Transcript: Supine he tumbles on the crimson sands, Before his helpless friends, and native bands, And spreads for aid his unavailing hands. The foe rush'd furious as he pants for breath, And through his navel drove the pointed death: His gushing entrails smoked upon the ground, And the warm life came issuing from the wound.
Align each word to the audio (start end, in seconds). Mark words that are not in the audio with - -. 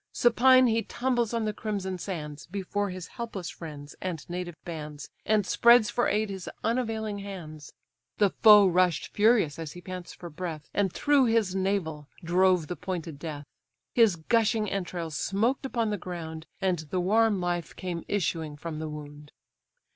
Supine 0.13 0.65
he 0.65 0.81
tumbles 0.81 1.31
on 1.31 1.45
the 1.45 1.53
crimson 1.53 1.99
sands, 1.99 2.47
Before 2.47 2.89
his 2.89 3.05
helpless 3.05 3.51
friends, 3.51 3.95
and 4.01 4.27
native 4.27 4.55
bands, 4.65 5.11
And 5.27 5.45
spreads 5.45 5.91
for 5.91 6.07
aid 6.07 6.31
his 6.31 6.49
unavailing 6.63 7.19
hands. 7.19 7.71
The 8.17 8.31
foe 8.31 8.65
rush'd 8.65 9.05
furious 9.13 9.59
as 9.59 9.73
he 9.73 9.81
pants 9.81 10.11
for 10.11 10.31
breath, 10.31 10.71
And 10.73 10.91
through 10.91 11.25
his 11.25 11.53
navel 11.53 12.07
drove 12.23 12.65
the 12.65 12.75
pointed 12.75 13.19
death: 13.19 13.45
His 13.93 14.15
gushing 14.15 14.67
entrails 14.71 15.15
smoked 15.15 15.67
upon 15.67 15.91
the 15.91 15.99
ground, 15.99 16.47
And 16.59 16.79
the 16.89 16.99
warm 16.99 17.39
life 17.39 17.75
came 17.75 18.03
issuing 18.07 18.57
from 18.57 18.79
the 18.79 18.89
wound. 18.89 19.31